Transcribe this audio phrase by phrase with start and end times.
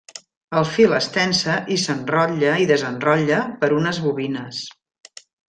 [0.59, 4.65] El fil es tensa i s'enrotlla i desenrotlla per unes bobines.